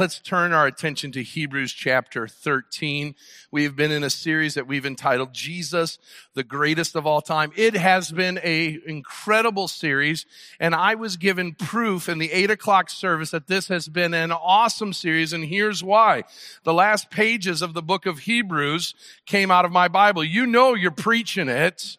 [0.00, 3.14] Let's turn our attention to Hebrews chapter 13.
[3.50, 5.98] We've been in a series that we've entitled Jesus,
[6.32, 7.52] the greatest of all time.
[7.54, 10.24] It has been a incredible series,
[10.58, 14.32] and I was given proof in the eight o'clock service that this has been an
[14.32, 16.24] awesome series, and here's why.
[16.62, 18.94] The last pages of the book of Hebrews
[19.26, 20.24] came out of my Bible.
[20.24, 21.98] You know you're preaching it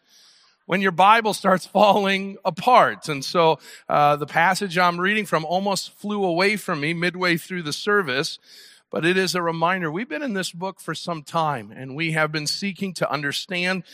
[0.72, 3.06] when your Bible starts falling apart.
[3.06, 3.58] And so
[3.90, 8.38] uh, the passage I'm reading from almost flew away from me midway through the service.
[8.92, 9.90] But it is a reminder.
[9.90, 13.84] We've been in this book for some time and we have been seeking to understand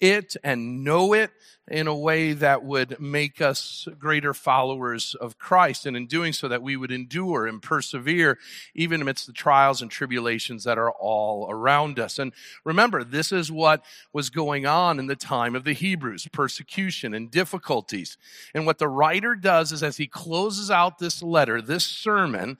[0.00, 1.30] it and know it
[1.68, 5.84] in a way that would make us greater followers of Christ.
[5.84, 8.38] And in doing so, that we would endure and persevere
[8.74, 12.18] even amidst the trials and tribulations that are all around us.
[12.18, 12.32] And
[12.64, 17.30] remember, this is what was going on in the time of the Hebrews persecution and
[17.30, 18.16] difficulties.
[18.54, 22.56] And what the writer does is as he closes out this letter, this sermon,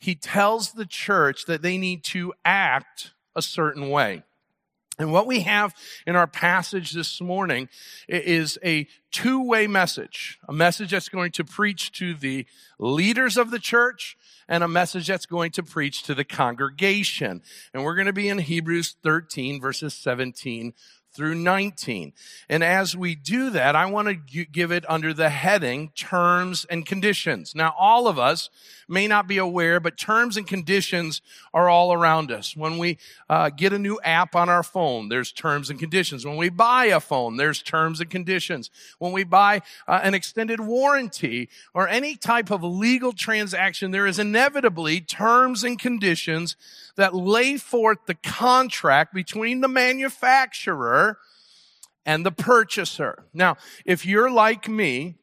[0.00, 4.24] he tells the church that they need to act a certain way.
[4.98, 5.74] And what we have
[6.06, 7.70] in our passage this morning
[8.06, 12.46] is a two way message a message that's going to preach to the
[12.78, 14.16] leaders of the church
[14.46, 17.40] and a message that's going to preach to the congregation.
[17.72, 20.74] And we're going to be in Hebrews 13, verses 17
[21.12, 22.12] through 19.
[22.48, 26.86] And as we do that, I want to give it under the heading terms and
[26.86, 27.54] conditions.
[27.54, 28.48] Now, all of us
[28.88, 31.22] may not be aware, but terms and conditions
[31.54, 32.56] are all around us.
[32.56, 36.26] When we uh, get a new app on our phone, there's terms and conditions.
[36.26, 38.70] When we buy a phone, there's terms and conditions.
[38.98, 44.18] When we buy uh, an extended warranty or any type of legal transaction, there is
[44.18, 46.56] inevitably terms and conditions
[46.96, 51.09] that lay forth the contract between the manufacturer
[52.04, 53.26] and the purchaser.
[53.32, 55.16] Now, if you're like me,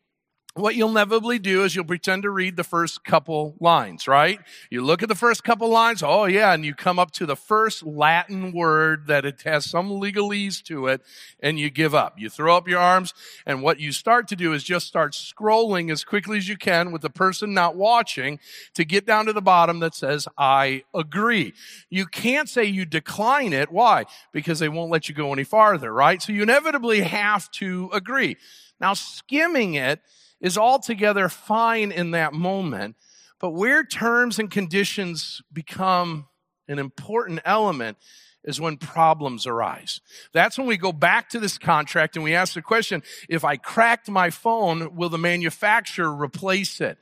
[0.57, 4.39] what you'll inevitably do is you'll pretend to read the first couple lines, right?
[4.69, 7.35] You look at the first couple lines, oh yeah, and you come up to the
[7.35, 11.01] first Latin word that it has some legalese to it,
[11.39, 12.19] and you give up.
[12.19, 13.13] You throw up your arms,
[13.45, 16.91] and what you start to do is just start scrolling as quickly as you can
[16.91, 18.39] with the person not watching
[18.73, 21.53] to get down to the bottom that says, I agree.
[21.89, 23.71] You can't say you decline it.
[23.71, 24.05] Why?
[24.31, 26.21] Because they won't let you go any farther, right?
[26.21, 28.37] So you inevitably have to agree.
[28.79, 30.01] Now, skimming it,
[30.41, 32.95] is altogether fine in that moment.
[33.39, 36.27] But where terms and conditions become
[36.67, 37.97] an important element
[38.43, 39.99] is when problems arise.
[40.31, 43.57] That's when we go back to this contract and we ask the question, if I
[43.57, 46.97] cracked my phone, will the manufacturer replace it?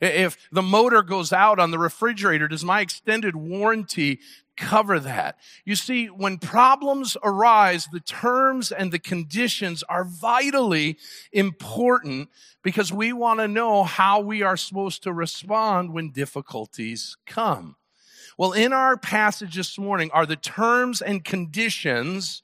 [0.00, 4.20] If the motor goes out on the refrigerator, does my extended warranty
[4.56, 5.38] cover that.
[5.64, 10.98] You see, when problems arise, the terms and the conditions are vitally
[11.32, 12.28] important
[12.62, 17.76] because we want to know how we are supposed to respond when difficulties come.
[18.38, 22.42] Well, in our passage this morning are the terms and conditions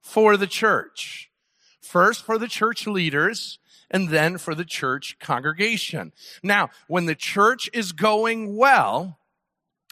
[0.00, 1.30] for the church.
[1.80, 3.58] First, for the church leaders,
[3.90, 6.12] and then for the church congregation.
[6.42, 9.18] Now, when the church is going well,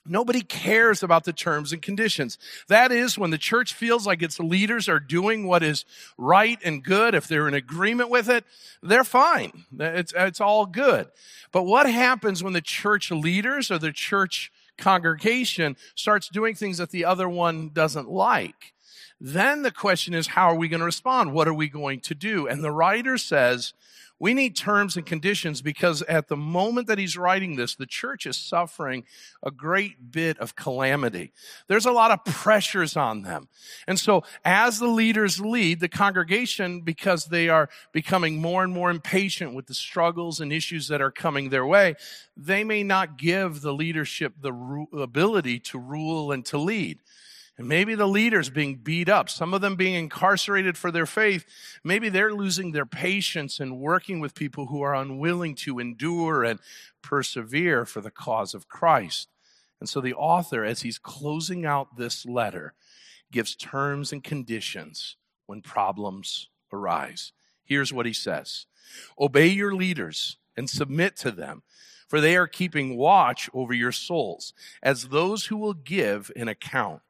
[0.07, 2.37] Nobody cares about the terms and conditions.
[2.69, 5.87] That is when the church feels like its leaders are doing what is
[6.19, 7.15] right and good.
[7.15, 8.45] If they're in agreement with it,
[8.83, 9.65] they're fine.
[9.79, 11.09] It's, it's all good.
[11.53, 16.91] But what happens when the church leaders or the church congregation starts doing things that
[16.91, 18.75] the other one doesn't like?
[19.21, 21.33] Then the question is, how are we going to respond?
[21.33, 22.47] What are we going to do?
[22.47, 23.73] And the writer says,
[24.21, 28.27] we need terms and conditions because at the moment that he's writing this, the church
[28.27, 29.05] is suffering
[29.43, 31.33] a great bit of calamity.
[31.67, 33.49] There's a lot of pressures on them.
[33.89, 38.91] And so as the leaders lead the congregation, because they are becoming more and more
[38.91, 41.97] impatient with the struggles and issues that are coming their way,
[42.37, 47.01] they may not give the leadership the ability to rule and to lead.
[47.57, 51.45] And maybe the leaders being beat up, some of them being incarcerated for their faith.
[51.85, 56.59] Maybe they're losing their patience and working with people who are unwilling to endure and
[57.01, 59.29] persevere for the cause of Christ.
[59.79, 62.75] And so the author, as he's closing out this letter,
[63.31, 67.33] gives terms and conditions when problems arise.
[67.65, 68.67] Here's what he says
[69.19, 71.63] Obey your leaders and submit to them,
[72.09, 77.01] for they are keeping watch over your souls as those who will give an account.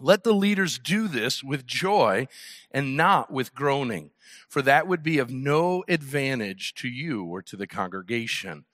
[0.00, 2.28] Let the leaders do this with joy
[2.70, 4.10] and not with groaning,
[4.48, 8.64] for that would be of no advantage to you or to the congregation.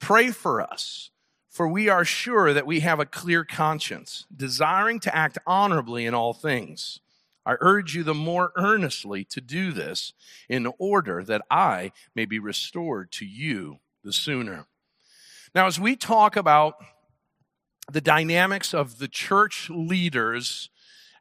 [0.00, 1.10] Pray for us,
[1.48, 6.14] for we are sure that we have a clear conscience, desiring to act honorably in
[6.14, 7.00] all things.
[7.44, 10.12] I urge you the more earnestly to do this
[10.48, 14.66] in order that I may be restored to you the sooner.
[15.54, 16.74] Now, as we talk about
[17.90, 20.68] the dynamics of the church leaders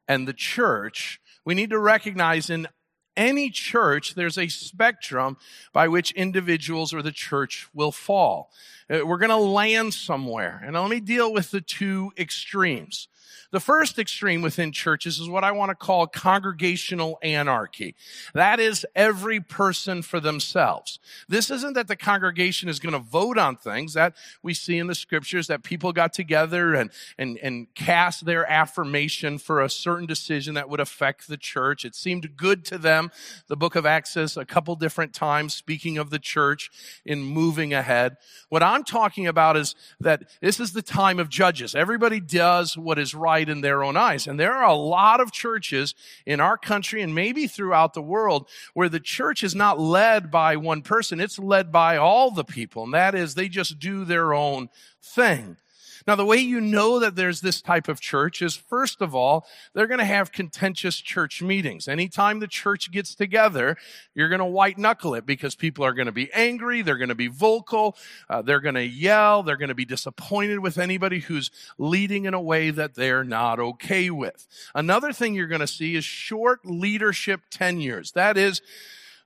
[0.07, 2.67] and the church, we need to recognize in
[3.15, 5.37] any church, there's a spectrum
[5.73, 8.51] by which individuals or the church will fall.
[8.89, 10.61] Uh, we're going to land somewhere.
[10.63, 13.07] And let me deal with the two extremes.
[13.51, 17.95] The first extreme within churches is what I want to call congregational anarchy.
[18.33, 20.99] That is every person for themselves.
[21.27, 24.87] This isn't that the congregation is going to vote on things that we see in
[24.87, 30.05] the scriptures that people got together and, and, and cast their affirmation for a certain
[30.05, 31.85] decision that would affect the church.
[31.85, 33.11] It seemed good to them.
[33.47, 36.69] The book of Acts says a couple different times speaking of the church
[37.05, 38.17] in moving ahead.
[38.49, 41.75] What I'm talking about is that this is the time of judges.
[41.75, 44.27] Everybody does what is right in their own eyes.
[44.27, 48.47] And there are a lot of churches in our country and maybe throughout the world
[48.73, 51.19] where the church is not led by one person.
[51.19, 52.83] It's led by all the people.
[52.83, 54.69] And that is they just do their own
[55.01, 55.57] thing.
[56.07, 59.45] Now, the way you know that there's this type of church is first of all,
[59.73, 61.89] they're going to have contentious church meetings.
[61.89, 63.75] Anytime the church gets together,
[64.15, 66.81] you're going to white knuckle it because people are going to be angry.
[66.81, 67.97] They're going to be vocal.
[68.29, 69.43] Uh, they're going to yell.
[69.43, 73.59] They're going to be disappointed with anybody who's leading in a way that they're not
[73.59, 74.47] okay with.
[74.73, 78.13] Another thing you're going to see is short leadership tenures.
[78.13, 78.61] That is,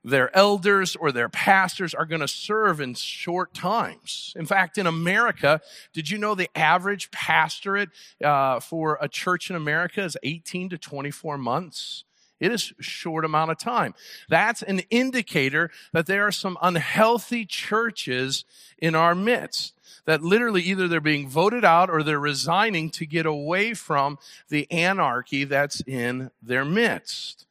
[0.03, 4.33] their elders or their pastors are going to serve in short times.
[4.36, 5.62] In fact, in America,
[5.94, 7.89] did you know the average pastorate
[8.24, 12.03] uh, for a church in America is 18 to 24 months?
[12.39, 13.94] It is a short amount of time.
[14.27, 18.45] That's an indicator that there are some unhealthy churches
[18.80, 19.75] in our midst
[20.06, 24.18] that literally either they're being voted out or they're resigning to get away from
[24.50, 27.45] the anarchy that's in their midst.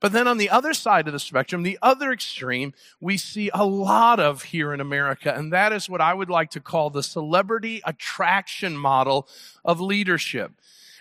[0.00, 3.64] But then on the other side of the spectrum, the other extreme, we see a
[3.66, 7.02] lot of here in America, and that is what I would like to call the
[7.02, 9.28] celebrity attraction model
[9.64, 10.52] of leadership.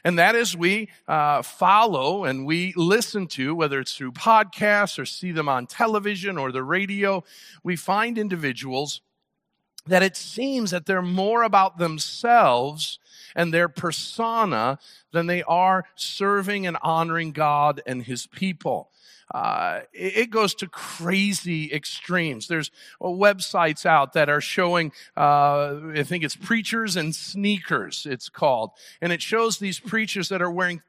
[0.04, 5.06] And that is we uh, follow and we listen to, whether it's through podcasts or
[5.06, 7.24] see them on television or the radio,
[7.64, 9.02] we find individuals
[9.90, 13.00] that it seems that they're more about themselves
[13.36, 14.80] and their persona
[15.12, 18.90] than they are serving and honoring God and his people.
[19.34, 22.48] Uh, it goes to crazy extremes.
[22.48, 28.72] There's websites out that are showing, uh, I think it's preachers and sneakers, it's called.
[29.02, 30.82] And it shows these preachers that are wearing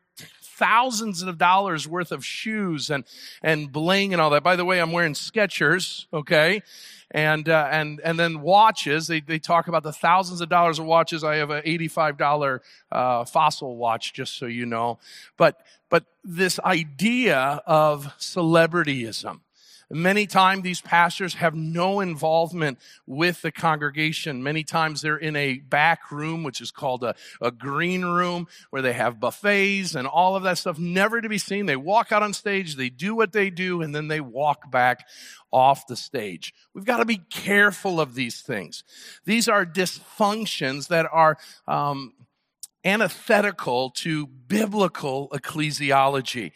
[0.61, 3.05] thousands of dollars worth of shoes and,
[3.43, 4.45] and bling and all that.
[4.45, 6.63] By the way, I'm wearing Skechers, okay?
[7.11, 9.07] and uh, and and then watches.
[9.07, 11.25] They they talk about the thousands of dollars of watches.
[11.25, 12.63] I have an eighty-five dollar
[12.93, 14.99] uh, fossil watch, just so you know.
[15.37, 19.41] But but this idea of celebrityism
[19.93, 24.43] Many times these pastors have no involvement with the congregation.
[24.43, 28.83] Many times they're in a back room, which is called a, a green room, where
[28.83, 31.67] they have buffets and all of that stuff, never to be seen.
[31.67, 35.09] They walk out on stage, they do what they do, and then they walk back
[35.51, 36.55] off the stage.
[36.73, 38.85] We've got to be careful of these things.
[39.25, 41.37] These are dysfunctions that are
[41.67, 42.13] um,
[42.85, 46.53] antithetical to biblical ecclesiology.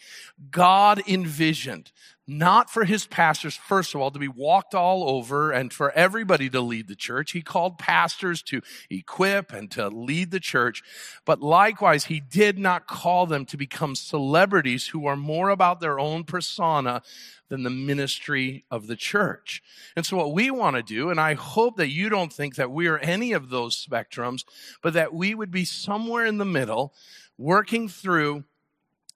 [0.50, 1.90] God envisioned
[2.26, 6.48] not for his pastors, first of all, to be walked all over and for everybody
[6.50, 7.32] to lead the church.
[7.32, 10.82] He called pastors to equip and to lead the church.
[11.26, 15.98] But likewise, he did not call them to become celebrities who are more about their
[15.98, 17.02] own persona
[17.48, 19.62] than the ministry of the church.
[19.94, 22.70] And so what we want to do, and I hope that you don't think that
[22.70, 24.44] we are any of those spectrums,
[24.82, 26.94] but that we would be somewhere in the middle,
[27.36, 28.44] working through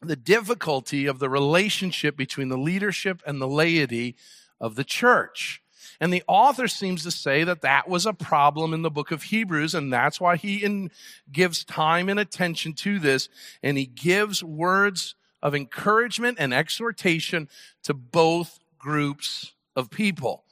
[0.00, 4.16] the difficulty of the relationship between the leadership and the laity
[4.60, 5.62] of the church.
[6.00, 9.24] And the author seems to say that that was a problem in the book of
[9.24, 10.90] Hebrews, and that's why he in,
[11.32, 13.28] gives time and attention to this,
[13.62, 17.48] and he gives words of encouragement and exhortation
[17.84, 20.44] to both groups of people.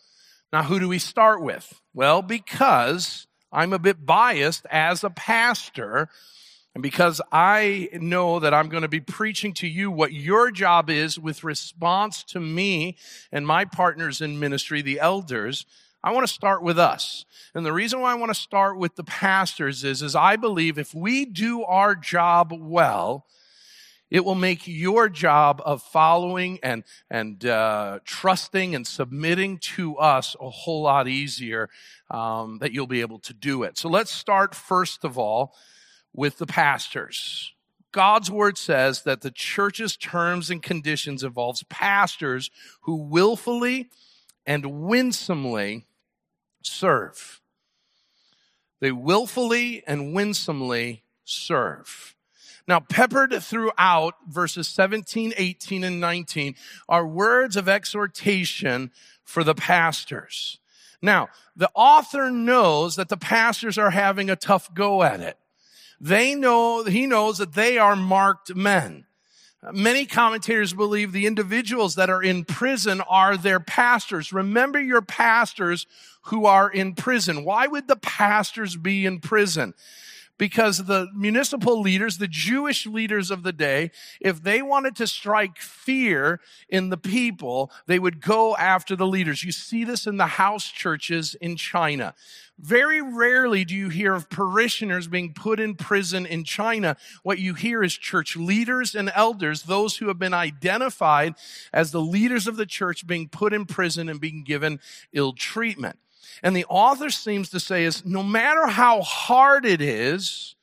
[0.52, 1.80] Now, who do we start with?
[1.94, 6.08] Well, because I'm a bit biased as a pastor,
[6.76, 10.90] and because I know that I'm going to be preaching to you what your job
[10.90, 12.98] is with response to me
[13.32, 15.64] and my partners in ministry, the elders,
[16.04, 17.24] I want to start with us.
[17.54, 20.76] And the reason why I want to start with the pastors is, is I believe
[20.76, 23.24] if we do our job well,
[24.10, 30.36] it will make your job of following and, and uh, trusting and submitting to us
[30.38, 31.70] a whole lot easier
[32.10, 33.78] um, that you'll be able to do it.
[33.78, 35.54] So let's start first of all
[36.16, 37.52] with the pastors.
[37.92, 42.50] God's word says that the church's terms and conditions involves pastors
[42.82, 43.88] who willfully
[44.44, 45.86] and winsomely
[46.62, 47.40] serve.
[48.80, 52.14] They willfully and winsomely serve.
[52.68, 56.56] Now, peppered throughout verses 17, 18, and 19
[56.88, 58.90] are words of exhortation
[59.24, 60.58] for the pastors.
[61.00, 65.38] Now, the author knows that the pastors are having a tough go at it.
[66.00, 69.06] They know, he knows that they are marked men.
[69.72, 74.32] Many commentators believe the individuals that are in prison are their pastors.
[74.32, 75.86] Remember your pastors
[76.22, 77.44] who are in prison.
[77.44, 79.74] Why would the pastors be in prison?
[80.38, 83.90] Because the municipal leaders, the Jewish leaders of the day,
[84.20, 89.44] if they wanted to strike fear in the people, they would go after the leaders.
[89.44, 92.14] You see this in the house churches in China.
[92.58, 96.96] Very rarely do you hear of parishioners being put in prison in China.
[97.22, 101.34] What you hear is church leaders and elders, those who have been identified
[101.72, 104.80] as the leaders of the church being put in prison and being given
[105.12, 105.98] ill treatment.
[106.42, 110.56] And the author seems to say is no matter how hard it is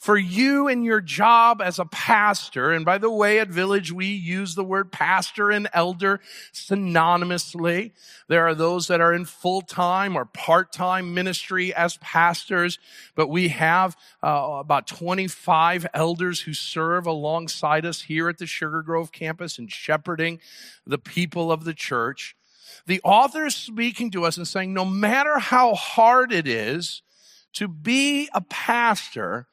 [0.00, 4.06] for you and your job as a pastor, and by the way, at Village, we
[4.06, 6.20] use the word pastor and elder
[6.54, 7.92] synonymously.
[8.26, 12.78] There are those that are in full-time or part-time ministry as pastors,
[13.14, 18.80] but we have uh, about 25 elders who serve alongside us here at the Sugar
[18.80, 20.40] Grove campus and shepherding
[20.86, 22.34] the people of the church.
[22.86, 27.02] The author is speaking to us and saying, no matter how hard it is
[27.54, 29.46] to be a pastor,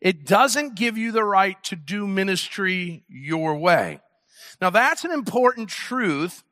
[0.00, 4.00] it doesn't give you the right to do ministry your way.
[4.60, 6.42] Now that's an important truth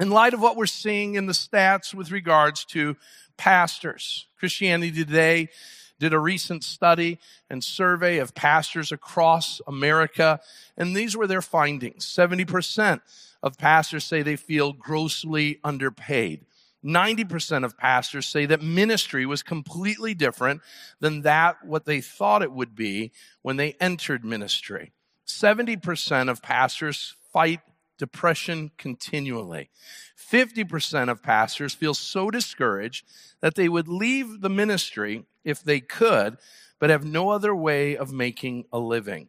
[0.00, 2.96] in light of what we're seeing in the stats with regards to
[3.36, 4.26] pastors.
[4.38, 5.48] Christianity Today
[6.00, 10.40] did a recent study and survey of pastors across America,
[10.76, 12.04] and these were their findings.
[12.04, 13.00] 70%
[13.44, 16.46] of pastors say they feel grossly underpaid.
[16.82, 20.62] 90% of pastors say that ministry was completely different
[20.98, 24.92] than that what they thought it would be when they entered ministry.
[25.26, 27.60] 70% of pastors fight
[27.98, 29.68] depression continually.
[30.18, 33.04] 50% of pastors feel so discouraged
[33.40, 36.38] that they would leave the ministry if they could,
[36.78, 39.28] but have no other way of making a living.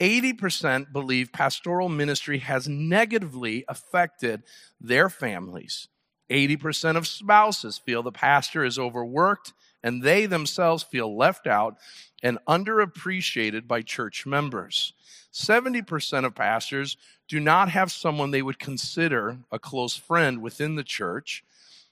[0.00, 4.42] 80% believe pastoral ministry has negatively affected
[4.80, 5.88] their families.
[6.30, 11.76] 80% of spouses feel the pastor is overworked and they themselves feel left out
[12.22, 14.94] and underappreciated by church members.
[15.32, 16.96] 70% of pastors
[17.28, 21.44] do not have someone they would consider a close friend within the church.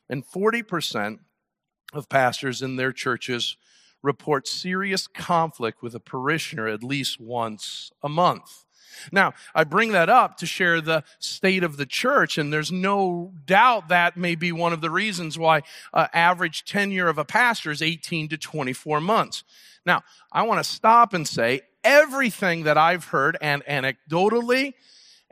[0.09, 1.19] And 40%
[1.93, 3.57] of pastors in their churches
[4.03, 8.65] report serious conflict with a parishioner at least once a month.
[9.11, 13.33] Now, I bring that up to share the state of the church, and there's no
[13.47, 15.63] doubt that may be one of the reasons why
[15.95, 19.45] uh, average tenure of a pastor is 18 to 24 months.
[19.87, 24.75] Now, I want to stop and say everything that I've heard, and anecdotally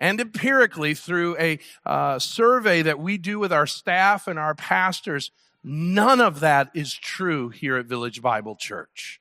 [0.00, 5.31] and empirically through a uh, survey that we do with our staff and our pastors,
[5.62, 9.21] None of that is true here at Village Bible Church.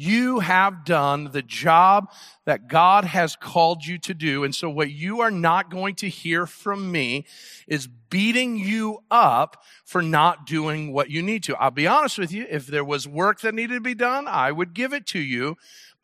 [0.00, 2.12] You have done the job
[2.44, 4.44] that God has called you to do.
[4.44, 7.26] And so what you are not going to hear from me
[7.66, 11.56] is beating you up for not doing what you need to.
[11.56, 12.46] I'll be honest with you.
[12.48, 15.56] If there was work that needed to be done, I would give it to you.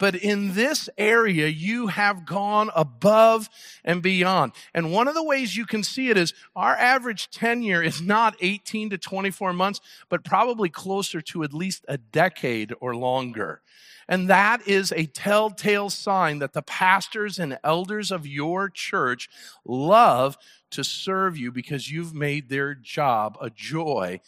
[0.04, 3.48] But in this area, you have gone above
[3.86, 4.52] and beyond.
[4.74, 8.36] And one of the ways you can see it is our average tenure is not
[8.42, 9.80] 18 to 24 months,
[10.10, 13.62] but probably closer to at least a decade or longer.
[14.06, 19.30] And that is a telltale sign that the pastors and elders of your church
[19.64, 20.36] love
[20.72, 24.20] to serve you because you've made their job a joy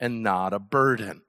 [0.00, 1.22] and not a burden.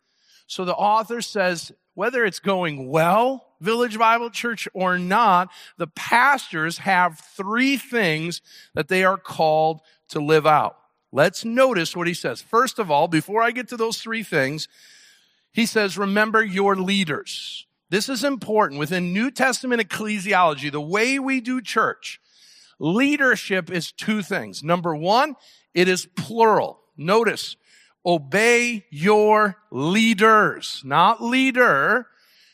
[0.48, 6.80] So the author says, whether it's going well, Village Bible Church or not, the pastors
[6.80, 8.42] have three things
[8.74, 10.78] that they are called to live out.
[11.14, 12.42] Let's notice what he says.
[12.42, 14.68] First of all, before I get to those three things,
[15.52, 17.66] he says, remember your leaders.
[17.90, 22.22] This is important within New Testament ecclesiology, the way we do church.
[22.80, 24.64] Leadership is two things.
[24.64, 25.36] Number one,
[25.74, 26.80] it is plural.
[26.98, 27.58] Notice,
[28.06, 32.08] obey your leaders, not leader,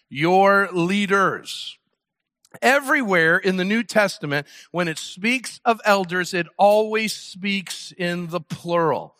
[0.10, 1.78] your leaders.
[2.62, 8.40] Everywhere in the New Testament, when it speaks of elders, it always speaks in the
[8.40, 9.16] plural.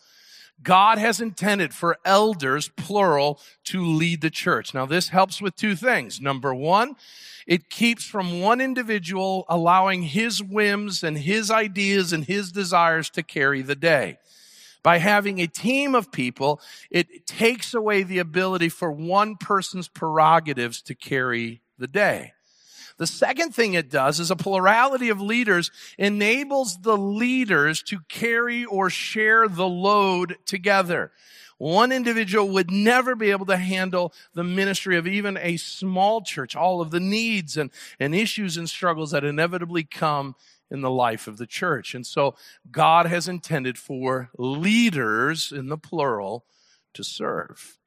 [0.62, 4.74] God has intended for elders, plural, to lead the church.
[4.74, 6.20] Now, this helps with two things.
[6.20, 6.96] Number one,
[7.46, 13.22] it keeps from one individual allowing his whims and his ideas and his desires to
[13.22, 14.18] carry the day.
[14.82, 20.82] By having a team of people, it takes away the ability for one person's prerogatives
[20.82, 22.32] to carry the day.
[22.98, 28.64] The second thing it does is a plurality of leaders enables the leaders to carry
[28.64, 31.12] or share the load together.
[31.58, 36.54] One individual would never be able to handle the ministry of even a small church,
[36.54, 40.34] all of the needs and, and issues and struggles that inevitably come
[40.70, 41.94] in the life of the church.
[41.94, 42.34] And so
[42.70, 46.44] God has intended for leaders in the plural
[46.94, 47.78] to serve.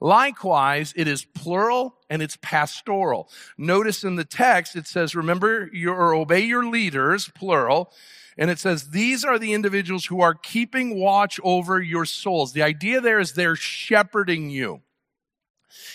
[0.00, 3.30] Likewise, it is plural and it's pastoral.
[3.58, 7.92] Notice in the text, it says, remember your, or obey your leaders, plural.
[8.36, 12.52] And it says, these are the individuals who are keeping watch over your souls.
[12.52, 14.80] The idea there is they're shepherding you.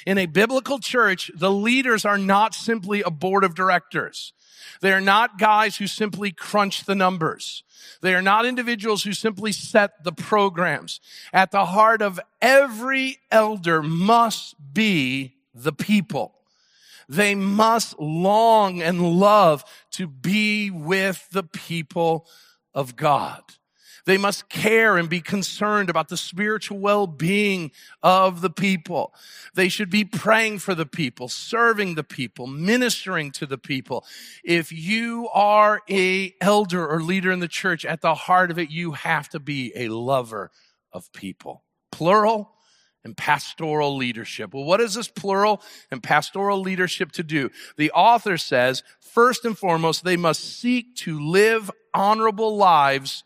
[0.05, 4.33] In a biblical church, the leaders are not simply a board of directors.
[4.81, 7.63] They are not guys who simply crunch the numbers.
[8.01, 10.99] They are not individuals who simply set the programs.
[11.33, 16.35] At the heart of every elder must be the people.
[17.07, 22.27] They must long and love to be with the people
[22.73, 23.41] of God.
[24.05, 29.13] They must care and be concerned about the spiritual well-being of the people.
[29.53, 34.05] They should be praying for the people, serving the people, ministering to the people.
[34.43, 38.69] If you are a elder or leader in the church, at the heart of it,
[38.69, 40.51] you have to be a lover
[40.91, 41.63] of people.
[41.91, 42.51] Plural,
[43.03, 44.53] and pastoral leadership.
[44.53, 47.49] Well, what is this plural and pastoral leadership to do?
[47.77, 53.23] The author says, first and foremost, they must seek to live honorable lives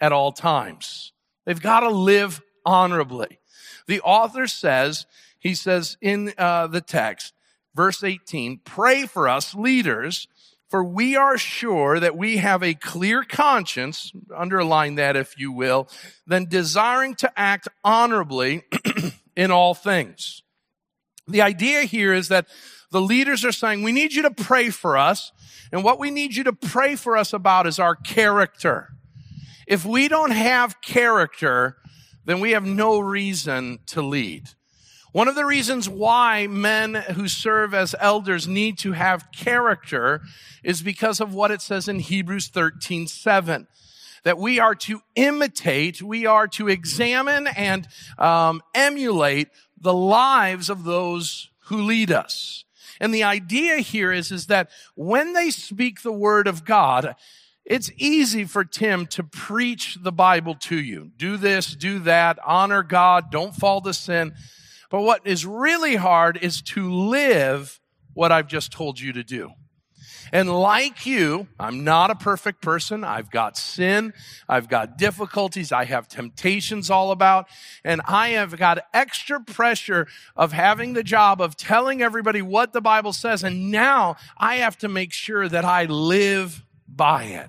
[0.00, 1.12] at all times.
[1.44, 3.40] They've got to live honorably.
[3.86, 5.06] The author says,
[5.38, 7.34] he says in uh, the text,
[7.74, 10.28] verse 18, pray for us leaders
[10.72, 15.86] for we are sure that we have a clear conscience, underline that if you will,
[16.26, 18.62] then desiring to act honorably
[19.36, 20.42] in all things.
[21.28, 22.46] The idea here is that
[22.90, 25.30] the leaders are saying, we need you to pray for us.
[25.70, 28.94] And what we need you to pray for us about is our character.
[29.66, 31.76] If we don't have character,
[32.24, 34.48] then we have no reason to lead.
[35.12, 40.22] One of the reasons why men who serve as elders need to have character
[40.64, 43.66] is because of what it says in Hebrews 13, 7.
[44.24, 49.48] That we are to imitate, we are to examine and um, emulate
[49.78, 52.64] the lives of those who lead us.
[53.00, 57.16] And the idea here is, is that when they speak the word of God,
[57.64, 61.12] it's easy for Tim to preach the Bible to you.
[61.16, 64.34] Do this, do that, honor God, don't fall to sin.
[64.90, 67.80] But what is really hard is to live
[68.14, 69.52] what I've just told you to do.
[70.32, 73.04] And like you, I'm not a perfect person.
[73.04, 74.14] I've got sin.
[74.48, 75.72] I've got difficulties.
[75.72, 77.48] I have temptations all about.
[77.84, 82.80] And I have got extra pressure of having the job of telling everybody what the
[82.80, 83.44] Bible says.
[83.44, 86.64] And now I have to make sure that I live
[86.96, 87.48] by it.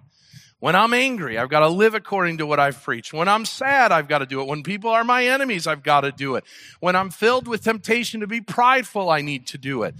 [0.59, 3.11] When I'm angry, I've got to live according to what I've preached.
[3.11, 4.47] When I'm sad, I've got to do it.
[4.47, 6.45] When people are my enemies, I've got to do it.
[6.79, 9.93] When I'm filled with temptation to be prideful, I need to do it.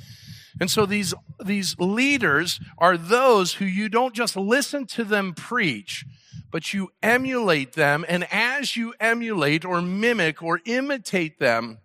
[0.61, 6.05] And so these, these leaders are those who you don't just listen to them preach,
[6.51, 8.05] but you emulate them.
[8.07, 11.79] And as you emulate or mimic or imitate them,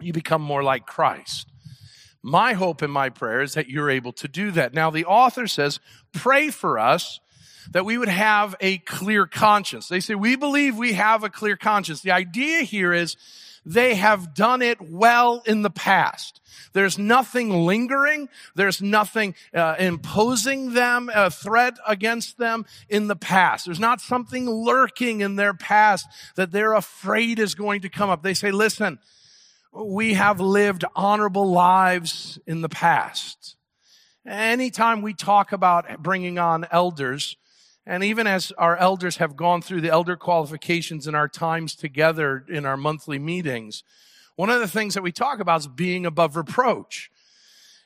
[0.00, 1.51] you become more like Christ.
[2.22, 4.72] My hope and my prayer is that you're able to do that.
[4.72, 5.80] Now, the author says,
[6.12, 7.20] pray for us
[7.72, 9.88] that we would have a clear conscience.
[9.88, 12.00] They say, we believe we have a clear conscience.
[12.00, 13.16] The idea here is
[13.64, 16.40] they have done it well in the past.
[16.72, 18.28] There's nothing lingering.
[18.54, 23.66] There's nothing uh, imposing them, a threat against them in the past.
[23.66, 26.06] There's not something lurking in their past
[26.36, 28.22] that they're afraid is going to come up.
[28.22, 28.98] They say, listen,
[29.72, 33.56] we have lived honorable lives in the past.
[34.26, 37.36] Anytime we talk about bringing on elders,
[37.86, 42.44] and even as our elders have gone through the elder qualifications in our times together
[42.48, 43.82] in our monthly meetings,
[44.36, 47.10] one of the things that we talk about is being above reproach.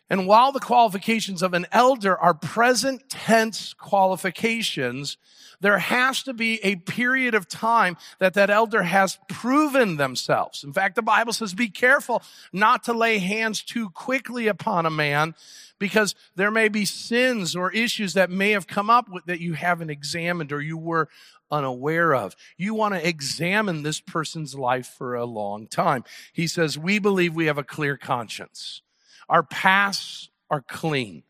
[0.09, 5.17] And while the qualifications of an elder are present tense qualifications,
[5.61, 10.63] there has to be a period of time that that elder has proven themselves.
[10.63, 14.91] In fact, the Bible says, be careful not to lay hands too quickly upon a
[14.91, 15.35] man
[15.79, 19.55] because there may be sins or issues that may have come up with, that you
[19.55, 21.09] haven't examined or you were
[21.51, 22.37] unaware of.
[22.57, 26.05] You want to examine this person's life for a long time.
[26.33, 28.83] He says, we believe we have a clear conscience.
[29.29, 31.23] Our pasts are clean.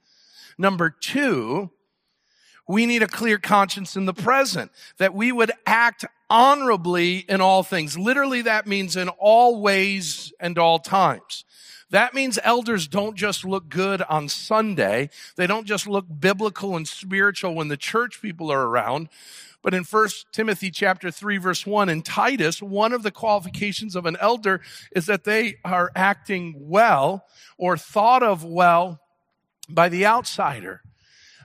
[0.59, 1.71] Number two,
[2.69, 7.63] we need a clear conscience in the present, that we would act honorably in all
[7.63, 7.97] things.
[7.97, 11.45] Literally, that means in all ways and all times.
[11.91, 15.09] That means elders don't just look good on Sunday.
[15.37, 19.09] They don't just look biblical and spiritual when the church people are around.
[19.67, 24.07] But in 1 Timothy chapter 3 verse 1 in Titus, one of the qualifications of
[24.07, 24.61] an elder
[24.95, 27.25] is that they are acting well
[27.59, 29.01] or thought of well
[29.69, 30.83] by the outsider.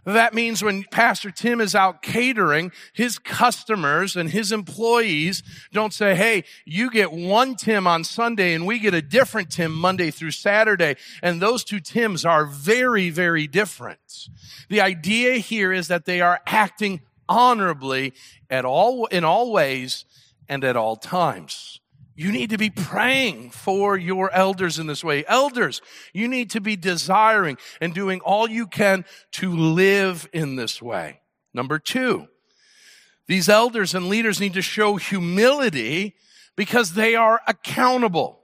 [0.05, 5.41] That means when Pastor Tim is out catering, his customers and his employees
[5.73, 9.71] don't say, Hey, you get one Tim on Sunday and we get a different Tim
[9.71, 10.95] Monday through Saturday.
[11.23, 14.29] And those two Tims are very, very different.
[14.69, 17.01] The idea here is that they are acting
[17.31, 18.13] honorably
[18.49, 20.05] at all, in all ways
[20.49, 21.79] and at all times.
[22.13, 25.23] You need to be praying for your elders in this way.
[25.27, 25.81] Elders,
[26.13, 31.21] you need to be desiring and doing all you can to live in this way.
[31.53, 32.27] Number two,
[33.27, 36.15] these elders and leaders need to show humility
[36.55, 38.40] because they are accountable.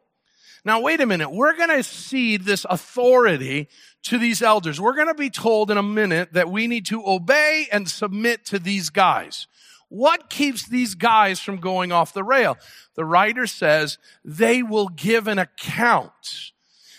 [0.67, 1.29] Now, wait a minute.
[1.29, 3.69] We're going to cede this authority
[4.03, 4.81] to these elders.
[4.81, 8.43] We're going to be told in a minute that we need to obey and submit
[8.47, 9.47] to these guys.
[9.87, 12.57] What keeps these guys from going off the rail?
[12.95, 16.51] The writer says they will give an account.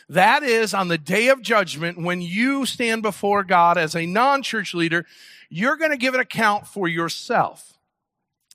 [0.08, 4.72] That is on the day of judgment when you stand before God as a non-church
[4.72, 5.04] leader,
[5.50, 7.74] you're going to give an account for yourself.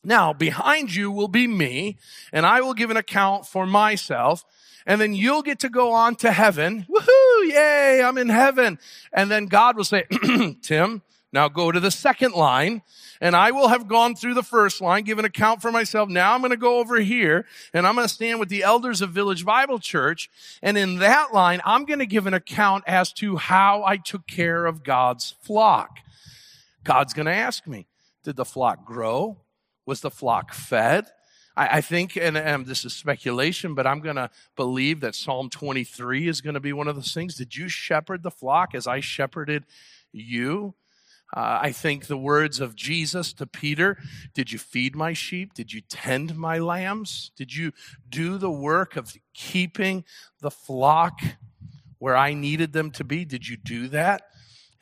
[0.04, 1.99] Now, behind you will be me,
[2.32, 4.43] and I will give an account for myself
[4.86, 6.86] and then you'll get to go on to heaven.
[6.89, 7.50] Woohoo!
[7.50, 8.02] Yay!
[8.04, 8.80] I'm in heaven.
[9.12, 10.06] And then God will say,
[10.62, 12.84] Tim, now go to the second line.
[13.19, 16.10] And I will have gone through the first line, give an account for myself.
[16.10, 19.02] Now I'm going to go over here and I'm going to stand with the elders
[19.02, 20.30] of Village Bible Church.
[20.62, 24.28] And in that line, I'm going to give an account as to how I took
[24.28, 26.00] care of God's flock.
[26.84, 27.88] God's going to ask me,
[28.24, 29.38] did the flock grow?
[29.86, 31.06] Was the flock fed?
[31.56, 35.50] I, I think, and, and this is speculation, but I'm going to believe that Psalm
[35.50, 37.36] 23 is going to be one of those things.
[37.36, 39.66] Did you shepherd the flock as I shepherded
[40.12, 40.76] you?
[41.36, 43.98] Uh, I think the words of Jesus to Peter
[44.36, 45.54] Did you feed my sheep?
[45.56, 47.32] Did you tend my lambs?
[47.36, 47.72] Did you
[48.08, 50.04] do the work of keeping
[50.42, 51.20] the flock
[51.98, 53.26] where I needed them to be?
[53.26, 54.28] Did you do that?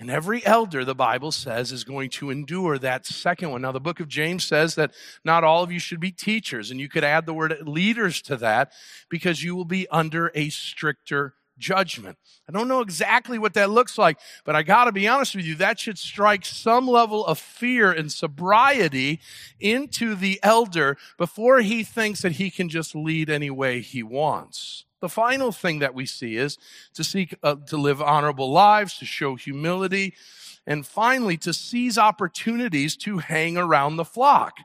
[0.01, 3.61] And every elder, the Bible says, is going to endure that second one.
[3.61, 6.79] Now, the book of James says that not all of you should be teachers, and
[6.79, 8.73] you could add the word leaders to that
[9.11, 12.17] because you will be under a stricter judgment.
[12.49, 15.45] I don't know exactly what that looks like, but I got to be honest with
[15.45, 19.19] you, that should strike some level of fear and sobriety
[19.59, 24.85] into the elder before he thinks that he can just lead any way he wants.
[25.01, 26.57] The final thing that we see is
[26.93, 30.13] to seek uh, to live honorable lives, to show humility,
[30.65, 34.57] and finally to seize opportunities to hang around the flock.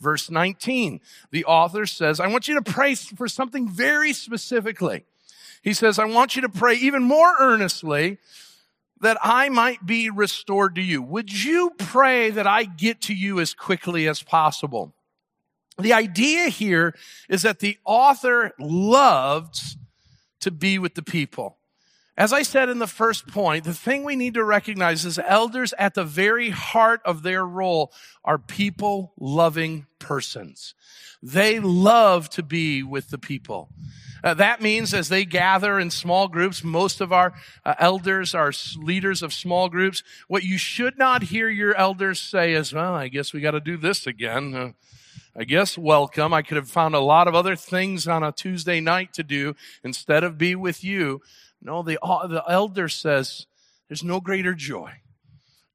[0.00, 5.04] Verse 19, the author says, I want you to pray for something very specifically.
[5.62, 8.18] He says, I want you to pray even more earnestly
[9.00, 11.02] that I might be restored to you.
[11.02, 14.94] Would you pray that I get to you as quickly as possible?
[15.78, 16.94] The idea here
[17.28, 19.76] is that the author loved
[20.40, 21.58] to be with the people.
[22.16, 25.74] As I said in the first point, the thing we need to recognize is elders
[25.78, 27.92] at the very heart of their role
[28.24, 30.74] are people loving persons.
[31.20, 33.70] They love to be with the people.
[34.22, 37.34] Uh, that means as they gather in small groups, most of our
[37.64, 40.02] uh, elders are leaders of small groups.
[40.28, 43.60] What you should not hear your elders say is, well, I guess we got to
[43.60, 44.54] do this again.
[44.54, 44.72] Uh,
[45.36, 46.32] I guess welcome.
[46.32, 49.56] I could have found a lot of other things on a Tuesday night to do
[49.82, 51.22] instead of be with you.
[51.60, 53.46] No, the, uh, the elder says,
[53.88, 54.92] there's no greater joy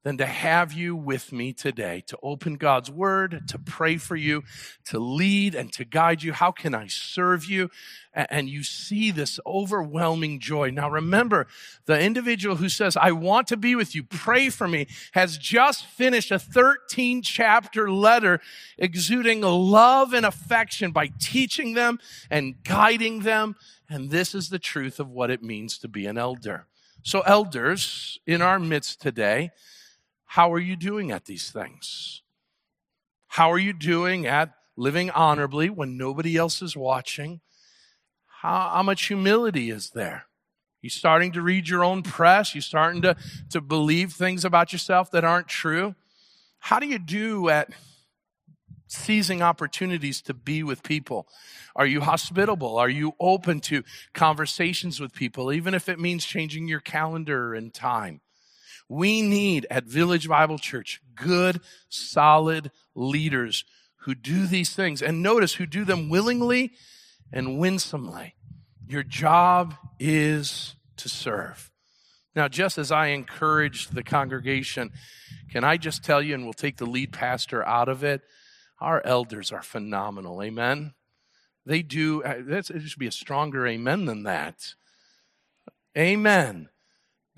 [0.02, 4.42] than to have you with me today, to open God's word, to pray for you,
[4.86, 6.32] to lead and to guide you.
[6.32, 7.70] How can I serve you?
[8.14, 10.70] And you see this overwhelming joy.
[10.70, 11.46] Now remember,
[11.84, 15.84] the individual who says, I want to be with you, pray for me, has just
[15.84, 18.40] finished a 13 chapter letter
[18.78, 21.98] exuding love and affection by teaching them
[22.30, 23.54] and guiding them.
[23.88, 26.66] And this is the truth of what it means to be an elder.
[27.02, 29.50] So elders in our midst today,
[30.34, 32.22] how are you doing at these things?
[33.26, 37.40] How are you doing at living honorably when nobody else is watching?
[38.40, 40.26] How, how much humility is there?
[40.82, 42.54] You starting to read your own press?
[42.54, 43.16] You starting to,
[43.50, 45.96] to believe things about yourself that aren't true?
[46.60, 47.70] How do you do at
[48.86, 51.26] seizing opportunities to be with people?
[51.74, 52.78] Are you hospitable?
[52.78, 53.82] Are you open to
[54.14, 58.20] conversations with people, even if it means changing your calendar and time?
[58.90, 63.64] We need at Village Bible Church good, solid leaders
[63.98, 65.00] who do these things.
[65.00, 66.72] And notice who do them willingly
[67.32, 68.34] and winsomely.
[68.88, 71.70] Your job is to serve.
[72.34, 74.90] Now, just as I encouraged the congregation,
[75.52, 78.22] can I just tell you, and we'll take the lead pastor out of it,
[78.80, 80.42] our elders are phenomenal.
[80.42, 80.94] Amen.
[81.64, 84.74] They do, uh, it should be a stronger amen than that.
[85.96, 86.70] Amen.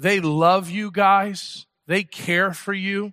[0.02, 1.66] They love you guys.
[1.86, 3.12] They care for you.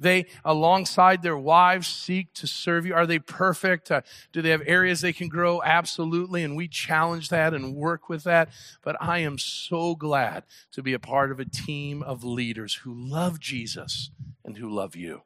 [0.00, 2.94] They, alongside their wives, seek to serve you.
[2.94, 3.92] Are they perfect?
[3.92, 4.00] Uh,
[4.32, 5.62] do they have areas they can grow?
[5.62, 6.42] Absolutely.
[6.42, 8.48] And we challenge that and work with that.
[8.82, 12.92] But I am so glad to be a part of a team of leaders who
[12.92, 14.10] love Jesus
[14.44, 15.22] and who love you.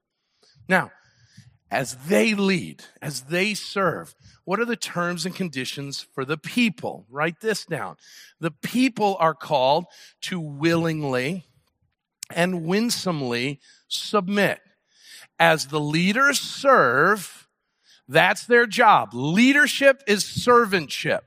[0.69, 0.93] Now,
[1.71, 7.07] as they lead, as they serve, what are the terms and conditions for the people?
[7.09, 7.97] Write this down.
[8.41, 9.85] The people are called
[10.23, 11.47] to willingly
[12.35, 14.61] and winsomely submit.
[15.39, 17.49] As the leaders serve,
[18.09, 19.11] that's their job.
[19.13, 21.21] Leadership is servantship.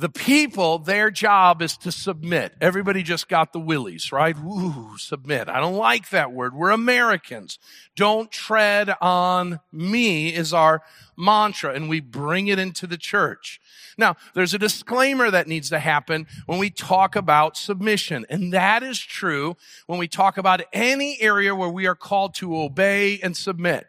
[0.00, 2.54] The people, their job is to submit.
[2.60, 4.38] Everybody just got the willies, right?
[4.38, 5.48] Woo, submit.
[5.48, 6.54] I don't like that word.
[6.54, 7.58] We're Americans.
[7.96, 10.82] Don't tread on me is our
[11.16, 13.60] mantra, and we bring it into the church.
[13.98, 18.84] Now, there's a disclaimer that needs to happen when we talk about submission, and that
[18.84, 19.56] is true
[19.88, 23.88] when we talk about any area where we are called to obey and submit.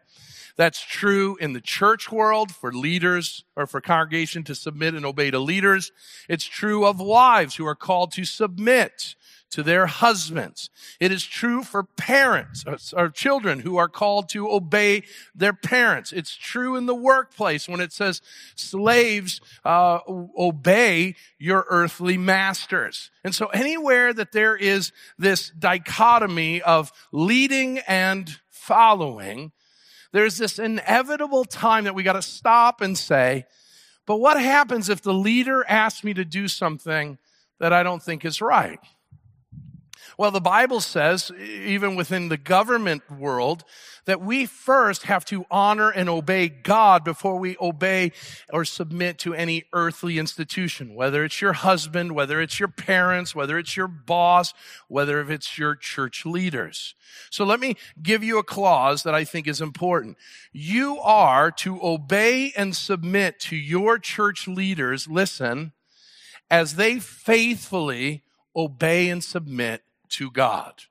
[0.60, 5.30] That's true in the church world for leaders or for congregation to submit and obey
[5.30, 5.90] to leaders.
[6.28, 9.14] It's true of wives who are called to submit
[9.52, 10.68] to their husbands.
[11.00, 16.12] It is true for parents or children who are called to obey their parents.
[16.12, 18.20] It's true in the workplace when it says
[18.54, 23.10] slaves uh, obey your earthly masters.
[23.24, 29.52] And so anywhere that there is this dichotomy of leading and following,
[30.12, 33.46] there's this inevitable time that we got to stop and say,
[34.06, 37.18] but what happens if the leader asks me to do something
[37.58, 38.80] that I don't think is right?
[40.20, 43.64] Well, the Bible says, even within the government world,
[44.04, 48.12] that we first have to honor and obey God before we obey
[48.52, 53.58] or submit to any earthly institution, whether it's your husband, whether it's your parents, whether
[53.58, 54.52] it's your boss,
[54.88, 56.94] whether it's your church leaders.
[57.30, 60.18] So let me give you a clause that I think is important.
[60.52, 65.72] You are to obey and submit to your church leaders, listen,
[66.50, 68.22] as they faithfully
[68.54, 70.84] obey and submit to God.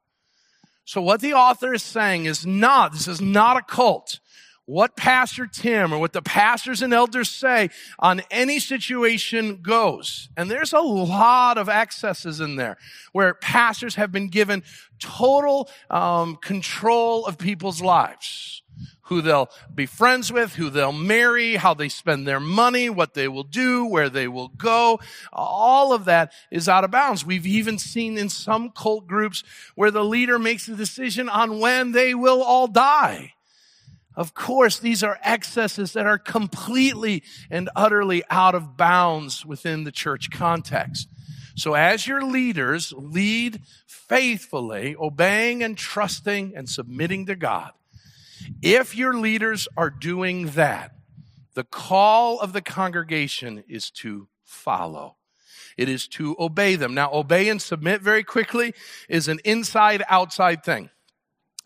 [0.86, 4.19] So what the author is saying is not, this is not a cult.
[4.65, 10.29] What Pastor Tim or what the pastors and elders say on any situation goes.
[10.38, 12.77] And there's a lot of excesses in there
[13.12, 14.63] where pastors have been given
[14.99, 18.62] total um, control of people's lives
[19.10, 23.28] who they'll be friends with, who they'll marry, how they spend their money, what they
[23.28, 25.00] will do, where they will go.
[25.34, 27.26] All of that is out of bounds.
[27.26, 29.43] We've even seen in some cult groups
[29.76, 33.34] where the leader makes a decision on when they will all die.
[34.15, 39.91] Of course, these are excesses that are completely and utterly out of bounds within the
[39.91, 41.10] church context.
[41.56, 47.72] So as your leaders lead faithfully, obeying and trusting and submitting to God,
[48.62, 50.91] if your leaders are doing that,
[51.53, 55.17] the call of the congregation is to follow.
[55.77, 56.93] It is to obey them.
[56.93, 58.73] Now, obey and submit very quickly
[59.07, 60.89] is an inside outside thing.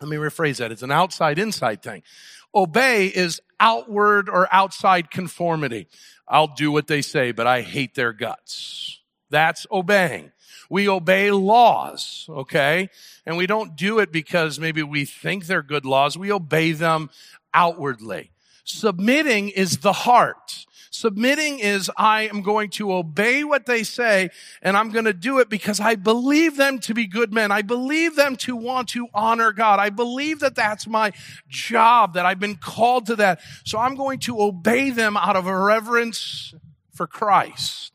[0.00, 0.72] Let me rephrase that.
[0.72, 2.02] It's an outside inside thing.
[2.54, 5.88] Obey is outward or outside conformity.
[6.28, 9.00] I'll do what they say, but I hate their guts.
[9.30, 10.30] That's obeying.
[10.74, 12.88] We obey laws, okay?
[13.24, 16.18] And we don't do it because maybe we think they're good laws.
[16.18, 17.10] We obey them
[17.54, 18.32] outwardly.
[18.64, 20.66] Submitting is the heart.
[20.90, 24.30] Submitting is I am going to obey what they say
[24.62, 27.52] and I'm going to do it because I believe them to be good men.
[27.52, 29.78] I believe them to want to honor God.
[29.78, 31.12] I believe that that's my
[31.46, 33.40] job, that I've been called to that.
[33.64, 36.52] So I'm going to obey them out of a reverence
[36.92, 37.93] for Christ.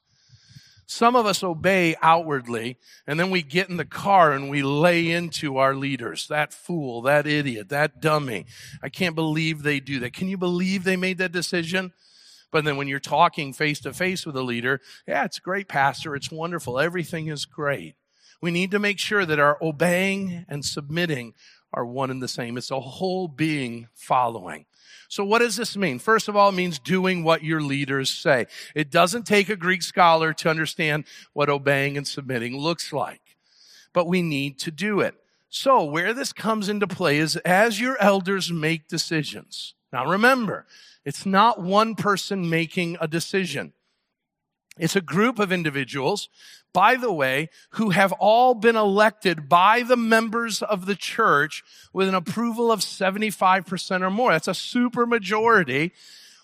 [0.92, 5.12] Some of us obey outwardly, and then we get in the car and we lay
[5.12, 6.28] into our leaders.
[6.28, 8.48] That fool, that idiot, that dummy.
[8.82, 10.14] I can't believe they do that.
[10.14, 11.94] Can you believe they made that decision?
[12.52, 16.16] But then when you're talking face to face with a leader, yeah, it's great, Pastor.
[16.16, 16.80] It's wonderful.
[16.80, 17.94] Everything is great.
[18.42, 21.36] We need to make sure that our obeying and submitting
[21.74, 22.58] are one and the same.
[22.58, 24.66] It's a whole being following.
[25.08, 25.98] So what does this mean?
[26.00, 28.46] First of all, it means doing what your leaders say.
[28.76, 33.22] It doesn't take a Greek scholar to understand what obeying and submitting looks like,
[33.92, 35.16] but we need to do it.
[35.50, 39.74] So where this comes into play is as your elders make decisions.
[39.92, 40.68] Now remember,
[41.04, 43.74] it's not one person making a decision.
[44.78, 46.30] It's a group of individuals,
[46.74, 52.08] by the way, who have all been elected by the members of the church with
[52.08, 54.32] an approval of 75% or more.
[54.32, 55.92] That's a super majority.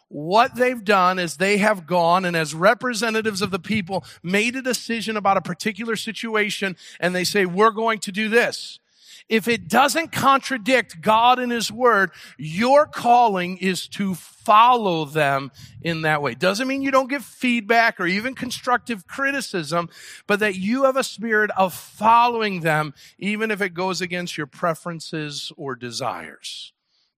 [0.08, 4.62] What they've done is they have gone and as representatives of the people made a
[4.62, 8.80] decision about a particular situation and they say, we're going to do this.
[9.28, 16.04] If it doesn't contradict God and His Word, your calling is to follow them in
[16.04, 16.36] that way.
[16.36, 19.90] Doesn't mean you don't give feedback or even constructive criticism,
[20.28, 24.48] but that you have a spirit of following them, even if it goes against your
[24.48, 26.74] preferences or desires.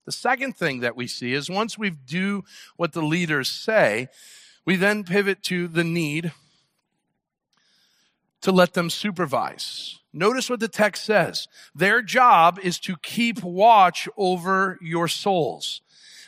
[0.06, 2.46] The second thing that we see is once we do
[2.78, 4.08] what the leaders say,
[4.66, 6.32] we then pivot to the need
[8.48, 10.00] to let them supervise.
[10.14, 11.50] Notice what the text says.
[11.76, 15.82] Their job is to keep watch over your souls.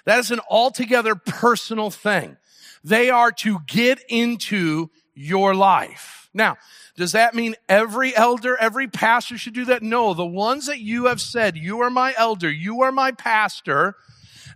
[0.04, 2.36] That is an altogether personal thing.
[2.84, 6.30] They are to get into your life.
[6.34, 6.58] Now,
[6.98, 9.82] does that mean every elder, every pastor should do that?
[9.82, 13.96] No, the ones that you have said, you are my elder, you are my pastor,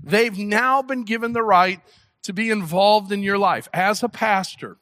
[0.04, 1.80] they've now been given the right
[2.24, 3.70] to be involved in your life.
[3.74, 4.80] As a pastor,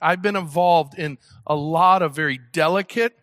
[0.00, 3.18] I've been involved in a lot of very delicate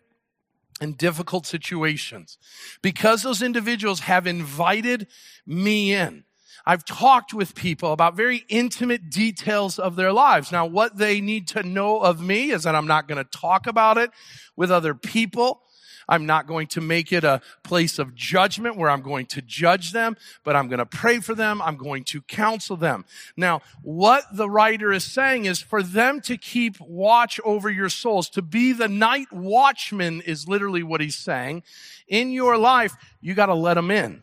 [0.80, 2.38] and difficult situations
[2.82, 5.08] because those individuals have invited
[5.46, 6.24] me in.
[6.66, 10.52] I've talked with people about very intimate details of their lives.
[10.52, 13.66] Now, what they need to know of me is that I'm not going to talk
[13.66, 14.10] about it
[14.54, 15.62] with other people.
[16.08, 19.92] I'm not going to make it a place of judgment where I'm going to judge
[19.92, 21.60] them, but I'm going to pray for them.
[21.60, 23.04] I'm going to counsel them.
[23.36, 28.28] Now, what the writer is saying is for them to keep watch over your souls,
[28.30, 31.62] to be the night watchman is literally what he's saying.
[32.06, 34.22] In your life, you got to let them in.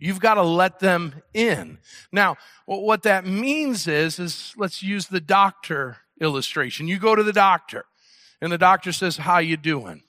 [0.00, 1.78] You've got to let them in.
[2.12, 6.86] Now, what that means is, is let's use the doctor illustration.
[6.86, 7.84] You go to the doctor
[8.40, 10.02] and the doctor says, how you doing?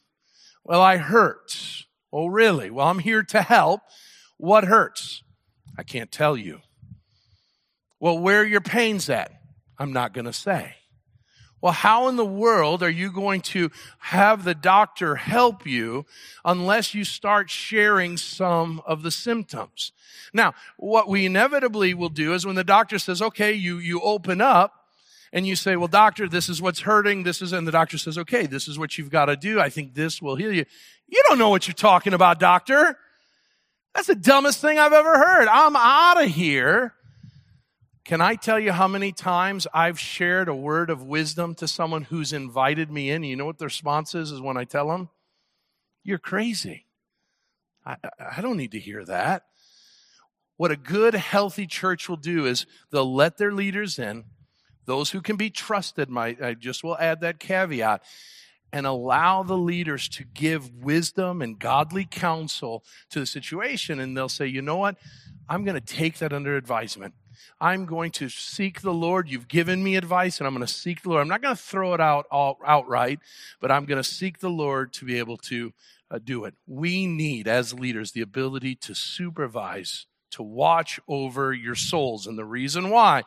[0.69, 1.87] Well, I hurt.
[2.13, 2.69] Oh, really?
[2.69, 3.81] Well, I'm here to help.
[4.37, 5.23] What hurts?
[5.75, 6.61] I can't tell you.
[7.99, 9.31] Well, where are your pains at?
[9.79, 10.75] I'm not going to say.
[11.59, 16.05] Well, how in the world are you going to have the doctor help you
[16.45, 19.91] unless you start sharing some of the symptoms?
[20.35, 24.39] Now, what we inevitably will do is when the doctor says, okay, you, you open
[24.39, 24.78] up,
[25.31, 27.23] and you say, well, doctor, this is what's hurting.
[27.23, 29.59] This is, and the doctor says, okay, this is what you've got to do.
[29.59, 30.65] I think this will heal you.
[31.07, 32.97] You don't know what you're talking about, doctor.
[33.93, 35.47] That's the dumbest thing I've ever heard.
[35.47, 36.93] I'm out of here.
[38.05, 42.03] Can I tell you how many times I've shared a word of wisdom to someone
[42.03, 43.23] who's invited me in?
[43.23, 45.09] You know what the response is, is when I tell them,
[46.03, 46.85] you're crazy.
[47.85, 47.97] I,
[48.35, 49.43] I don't need to hear that.
[50.57, 54.25] What a good, healthy church will do is they'll let their leaders in
[54.89, 58.03] those who can be trusted, my, I just will add that caveat,
[58.73, 63.99] and allow the leaders to give wisdom and godly counsel to the situation.
[63.99, 64.97] And they'll say, you know what?
[65.47, 67.13] I'm going to take that under advisement.
[67.61, 69.29] I'm going to seek the Lord.
[69.29, 71.21] You've given me advice, and I'm going to seek the Lord.
[71.21, 73.19] I'm not going to throw it out all, outright,
[73.61, 75.71] but I'm going to seek the Lord to be able to
[76.09, 76.55] uh, do it.
[76.65, 82.27] We need, as leaders, the ability to supervise, to watch over your souls.
[82.27, 83.23] And the reason why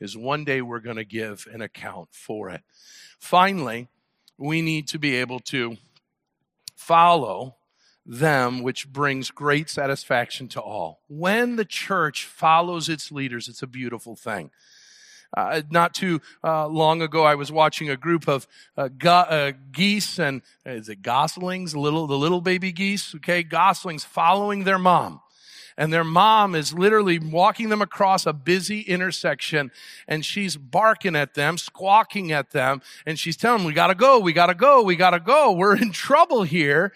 [0.00, 2.62] is one day we're going to give an account for it.
[3.18, 3.88] Finally,
[4.36, 5.76] we need to be able to
[6.74, 7.56] follow
[8.04, 11.00] them, which brings great satisfaction to all.
[11.08, 14.50] When the church follows its leaders, it's a beautiful thing.
[15.34, 19.52] Uh, not too uh, long ago, I was watching a group of uh, go- uh,
[19.70, 23.14] geese and is it goslings, little the little baby geese?
[23.14, 25.21] Okay, goslings following their mom
[25.82, 29.72] and their mom is literally walking them across a busy intersection
[30.06, 34.20] and she's barking at them, squawking at them, and she's telling them, we gotta go,
[34.20, 36.92] we gotta go, we gotta go, we're in trouble here.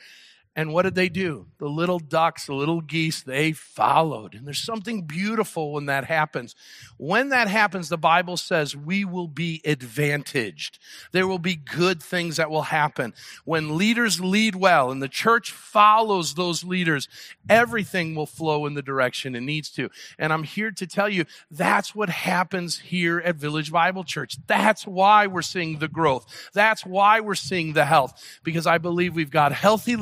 [0.58, 1.48] And what did they do?
[1.58, 4.34] The little ducks, the little geese, they followed.
[4.34, 6.54] And there's something beautiful when that happens.
[6.96, 10.78] When that happens, the Bible says we will be advantaged.
[11.12, 13.12] There will be good things that will happen.
[13.44, 17.06] When leaders lead well and the church follows those leaders,
[17.50, 19.90] everything will flow in the direction it needs to.
[20.18, 24.38] And I'm here to tell you that's what happens here at Village Bible Church.
[24.46, 26.50] That's why we're seeing the growth.
[26.54, 29.96] That's why we're seeing the health because I believe we've got healthy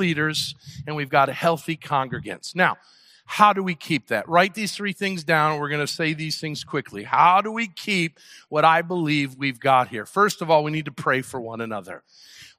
[0.87, 2.55] and we've got healthy congregants.
[2.55, 2.77] Now,
[3.27, 4.29] how do we keep that?
[4.29, 5.59] Write these three things down.
[5.59, 7.05] We're going to say these things quickly.
[7.05, 8.19] How do we keep
[8.49, 10.05] what I believe we've got here?
[10.05, 12.03] First of all, we need to pray for one another.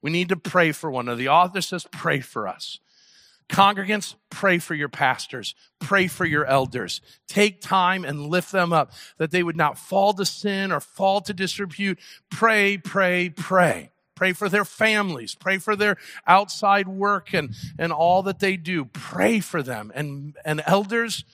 [0.02, 1.20] We need to pray for one another.
[1.20, 2.80] The author says, pray for us.
[3.48, 5.54] Congregants, pray for your pastors.
[5.80, 7.00] Pray for your elders.
[7.28, 11.22] Take time and lift them up that they would not fall to sin or fall
[11.22, 12.00] to disrepute.
[12.32, 13.92] Pray, pray, pray.
[14.16, 15.36] Pray for their families.
[15.36, 18.86] Pray for their outside work and, and all that they do.
[18.86, 19.92] Pray for them.
[19.94, 21.26] And, and elders,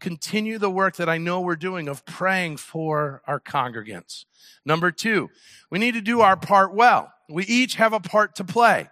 [0.00, 4.24] continue the work that I know we're doing of praying for our congregants.
[4.64, 5.30] Number two,
[5.70, 7.12] we need to do our part well.
[7.28, 8.88] We each have a part to play.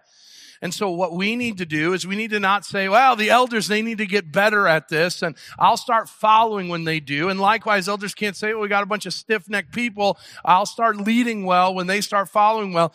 [0.61, 3.29] And so what we need to do is we need to not say, well, the
[3.29, 7.29] elders, they need to get better at this and I'll start following when they do.
[7.29, 10.17] And likewise, elders can't say, well, we got a bunch of stiff necked people.
[10.43, 12.93] I'll start leading well when they start following well.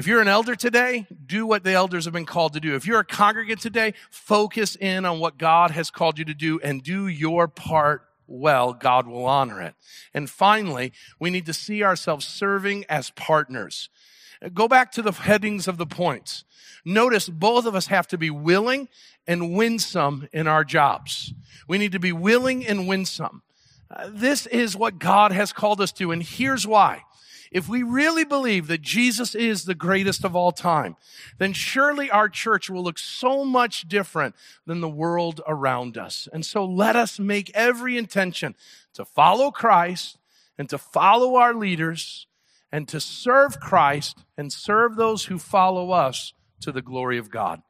[0.00, 2.74] If you're an elder today, do what the elders have been called to do.
[2.74, 6.58] If you're a congregant today, focus in on what God has called you to do
[6.60, 8.72] and do your part well.
[8.72, 9.74] God will honor it.
[10.14, 13.90] And finally, we need to see ourselves serving as partners.
[14.54, 16.44] Go back to the headings of the points.
[16.82, 18.88] Notice both of us have to be willing
[19.26, 21.34] and winsome in our jobs.
[21.68, 23.42] We need to be willing and winsome.
[23.90, 27.02] Uh, this is what God has called us to, and here's why.
[27.50, 30.96] If we really believe that Jesus is the greatest of all time,
[31.38, 34.36] then surely our church will look so much different
[34.66, 36.28] than the world around us.
[36.32, 38.54] And so let us make every intention
[38.94, 40.16] to follow Christ
[40.56, 42.28] and to follow our leaders
[42.70, 47.58] and to serve Christ and serve those who follow us to the glory of God.